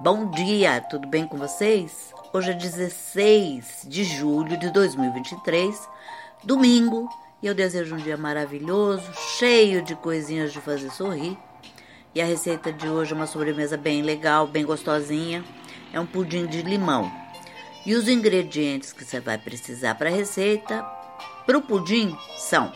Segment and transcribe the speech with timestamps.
[0.00, 2.12] Bom dia, tudo bem com vocês?
[2.32, 5.88] Hoje é 16 de julho de 2023,
[6.42, 7.08] domingo,
[7.40, 11.38] e eu desejo um dia maravilhoso, cheio de coisinhas de fazer sorrir.
[12.14, 15.44] E a receita de hoje é uma sobremesa bem legal, bem gostosinha.
[15.92, 17.12] É um pudim de limão.
[17.86, 20.82] E os ingredientes que você vai precisar para a receita
[21.46, 22.72] para o pudim são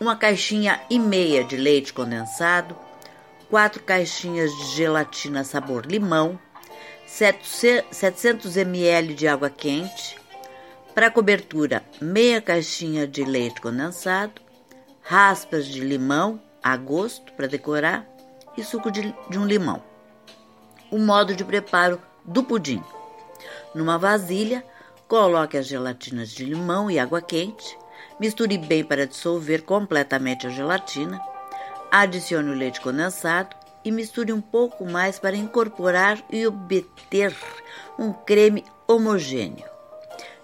[0.00, 2.76] uma caixinha e meia de leite condensado,
[3.50, 6.38] quatro caixinhas de gelatina sabor limão,
[7.06, 10.18] 700 ml de água quente,
[10.94, 14.40] para cobertura, meia caixinha de leite condensado,
[15.02, 18.06] raspas de limão a gosto para decorar
[18.56, 19.82] e suco de, de um limão.
[20.90, 22.82] O modo de preparo do pudim.
[23.74, 24.64] Numa vasilha,
[25.08, 27.76] coloque as gelatinas de limão e água quente,
[28.18, 31.20] misture bem para dissolver completamente a gelatina
[31.96, 37.32] Adicione o leite condensado e misture um pouco mais para incorporar e obter
[37.96, 39.64] um creme homogêneo.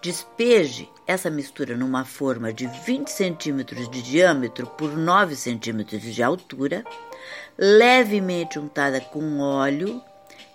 [0.00, 6.82] Despeje essa mistura numa forma de 20 centímetros de diâmetro por 9 centímetros de altura,
[7.58, 10.00] levemente untada com óleo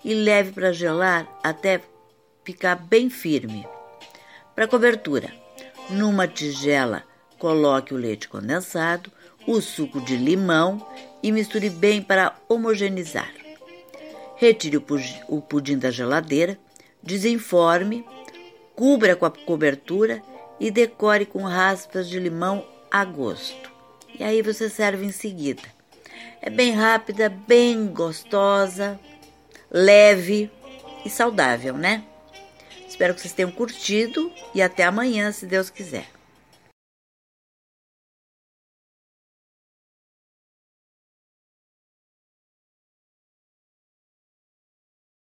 [0.03, 1.81] e leve para gelar até
[2.43, 3.63] ficar bem firme.
[4.55, 5.31] Para cobertura,
[5.91, 7.03] numa tigela,
[7.37, 9.11] coloque o leite condensado,
[9.47, 10.85] o suco de limão
[11.21, 13.31] e misture bem para homogeneizar.
[14.35, 14.77] Retire
[15.27, 16.57] o pudim da geladeira,
[17.03, 18.05] desenforme,
[18.75, 20.21] cubra com a cobertura
[20.59, 23.71] e decore com raspas de limão a gosto.
[24.17, 25.63] E aí você serve em seguida.
[26.41, 28.99] É bem rápida, bem gostosa,
[29.69, 30.49] leve
[31.05, 32.03] e saudável, né?
[32.87, 36.07] Espero que vocês tenham curtido e até amanhã, se Deus quiser.